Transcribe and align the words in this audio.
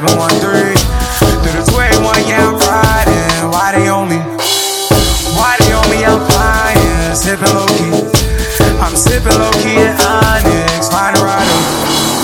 713 0.00 0.80
through 1.44 1.60
the 1.60 1.64
281, 1.76 2.24
yeah, 2.24 2.48
I'm 2.48 2.56
riding. 2.56 3.52
Why 3.52 3.76
they 3.76 3.88
on 3.92 4.08
me? 4.08 4.16
Why 5.36 5.60
they 5.60 5.76
on 5.76 5.84
me? 5.92 6.00
I'm 6.08 6.24
flying, 6.24 7.12
sipping 7.12 7.52
low 7.52 7.68
key. 7.68 8.08
I'm 8.80 8.96
sipping 8.96 9.36
low 9.36 9.52
key 9.60 9.76
in 9.76 9.92
Onyx, 10.00 10.88
find 10.88 11.12
rider. 11.20 11.60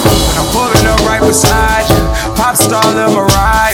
When 0.09 0.37
I'm 0.41 0.49
pulling 0.57 0.89
up 0.89 1.05
right 1.05 1.21
beside 1.21 1.85
you, 1.93 2.01
pop 2.33 2.57
star 2.57 2.81
Lil 2.95 3.13
Mariah. 3.13 3.66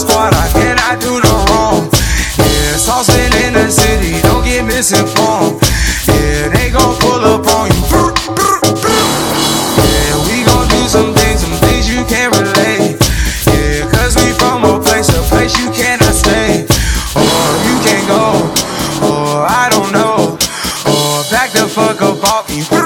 Squad, 0.00 0.32
I 0.32 0.48
cannot 0.56 0.96
do 0.98 1.20
no 1.20 1.44
wrong. 1.52 1.90
Yeah, 2.40 2.80
saucing 2.80 3.36
in 3.44 3.52
the 3.52 3.68
city, 3.68 4.16
don't 4.22 4.42
get 4.42 4.64
misinformed. 4.64 5.60
Yeah, 6.08 6.48
they 6.48 6.70
gon' 6.70 6.96
pull 7.04 7.20
up 7.20 7.44
on 7.44 7.68
you. 7.68 7.84
Yeah, 9.76 10.16
we 10.24 10.40
gon' 10.48 10.68
do 10.72 10.88
some 10.88 11.12
things, 11.12 11.44
some 11.44 11.52
things 11.68 11.84
you 11.84 12.00
can't 12.08 12.32
relate. 12.32 12.96
Yeah, 13.44 13.92
cause 13.92 14.16
we 14.16 14.32
from 14.40 14.64
a 14.64 14.80
place, 14.80 15.10
a 15.12 15.20
place 15.28 15.52
you 15.60 15.68
cannot 15.70 16.14
stay. 16.16 16.64
Or 17.12 17.44
you 17.68 17.76
can't 17.84 18.08
go, 18.08 18.48
or 19.04 19.44
I 19.44 19.68
don't 19.70 19.92
know. 19.92 20.38
Or 20.88 21.24
the 21.28 21.68
fuck 21.68 22.00
up 22.00 22.24
off 22.24 22.48
me. 22.48 22.79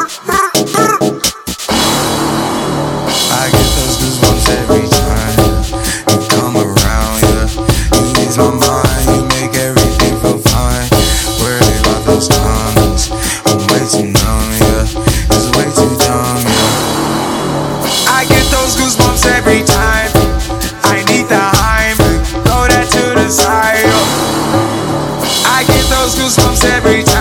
Those 18.64 18.76
goosebumps 18.76 19.26
every 19.26 19.62
time. 19.62 20.08
I 20.88 21.04
need 21.12 21.28
throw 22.48 22.64
that 22.64 22.88
to 22.96 23.12
the 23.12 23.28
side. 23.28 23.84
I 25.44 25.68
get 25.68 25.84
those 25.92 26.16
goosebumps 26.16 26.64
every 26.72 27.04
time, 27.04 27.13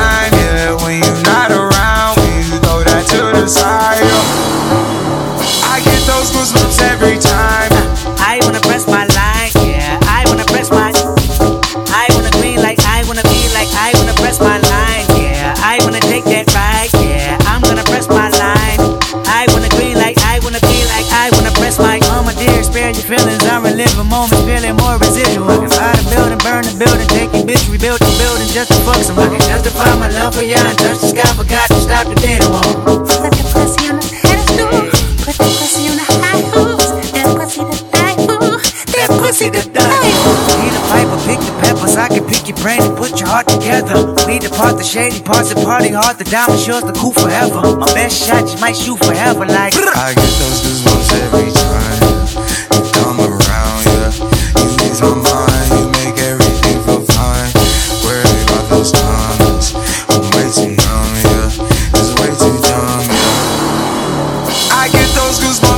feeling 24.53 24.77
more 24.77 24.97
residual. 25.01 25.49
I 25.49 25.57
can 25.57 25.71
buy 25.73 25.93
the 25.97 26.05
building, 26.13 26.41
burn 26.45 26.63
the 26.69 26.75
building, 26.77 27.07
take 27.09 27.31
your 27.33 27.45
bitch, 27.49 27.65
rebuild 27.73 27.97
the 27.97 28.13
building 28.21 28.49
just 28.53 28.69
to 28.69 28.77
fuck 28.85 29.01
some. 29.01 29.17
I 29.17 29.25
can 29.33 29.41
justify 29.41 29.89
my 29.97 30.09
love 30.13 30.37
for 30.37 30.45
you 30.45 30.57
and 30.57 30.77
touch 30.77 31.01
the 31.01 31.09
sky, 31.09 31.25
forgot 31.33 31.65
to 31.73 31.79
stop 31.81 32.05
the 32.05 32.17
data 32.21 32.45
wall. 32.45 33.01
Put 33.01 33.33
the 33.33 33.45
pussy 33.49 33.89
on 33.89 33.97
the 33.97 34.05
pedestal. 34.21 34.69
Put 35.25 35.35
the 35.41 35.49
pussy 35.57 35.89
on 35.89 35.97
the 35.97 36.05
high 36.21 36.43
hoops. 36.53 36.87
That 37.17 37.27
pussy 37.33 37.65
to 37.65 37.77
die 37.89 38.17
for. 38.29 38.61
That 38.93 39.09
pussy 39.17 39.49
to 39.49 39.63
die 39.73 40.11
for. 40.21 40.37
Need 40.61 40.75
a 40.77 40.81
pipe 40.85 41.09
or 41.09 41.21
pick 41.25 41.39
the 41.41 41.53
peppers. 41.57 41.95
I 41.97 42.07
can 42.13 42.23
pick 42.29 42.45
your 42.45 42.57
brain 42.61 42.81
and 42.85 42.93
put 42.93 43.17
your 43.17 43.29
heart 43.33 43.49
together. 43.49 44.13
We 44.29 44.37
depart 44.37 44.77
the 44.77 44.85
shady 44.85 45.21
parts 45.25 45.49
and 45.49 45.65
party 45.65 45.89
hard. 45.89 46.21
The 46.21 46.29
diamond 46.29 46.61
shows 46.61 46.85
the 46.85 46.93
cool 46.93 47.13
forever. 47.13 47.73
My 47.81 47.89
best 47.97 48.21
shot 48.21 48.45
just 48.45 48.61
might 48.61 48.77
shoot 48.77 49.01
forever. 49.01 49.49
Like 49.49 49.73
I 49.73 50.13
get 50.13 50.33
those 50.37 50.61
goosebumps 50.61 51.09
every 51.17 51.49
time 51.49 51.72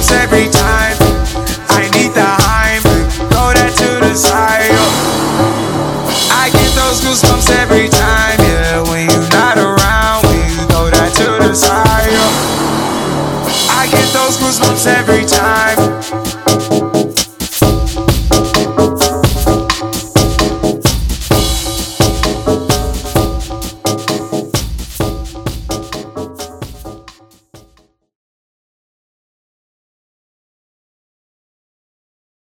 those 0.06 0.18
every 0.18 0.50
time. 0.50 0.98
I 1.70 1.90
need 1.94 2.14
the 2.14 2.26
Heim, 2.26 2.82
throw 3.30 3.54
that 3.54 3.74
to 3.78 4.00
the 4.06 4.14
side. 4.16 4.70
yeah. 4.70 6.34
I 6.34 6.50
get 6.52 6.72
those 6.76 7.02
goosebumps 7.02 7.50
every 7.62 7.90
time, 7.90 8.40
yeah. 8.40 8.82
When 8.90 9.10
you're 9.10 9.30
not 9.30 9.58
around, 9.58 10.26
when 10.26 10.38
you 10.50 10.66
throw 10.70 10.90
that 10.90 11.12
to 11.16 11.48
the 11.48 11.54
side. 11.54 12.12
yeah. 12.12 13.80
I 13.80 13.88
get 13.90 14.08
those 14.14 14.38
goosebumps 14.38 14.86
every 14.88 15.26
time. 15.26 15.85